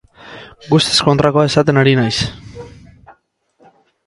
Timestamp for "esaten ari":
1.49-1.93